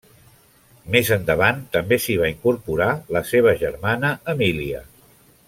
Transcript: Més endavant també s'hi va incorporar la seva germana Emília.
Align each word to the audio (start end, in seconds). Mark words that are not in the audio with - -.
Més 0.95 1.11
endavant 1.15 1.59
també 1.75 1.99
s'hi 2.05 2.15
va 2.23 2.31
incorporar 2.33 2.89
la 3.19 3.23
seva 3.35 3.55
germana 3.61 4.13
Emília. 4.35 4.83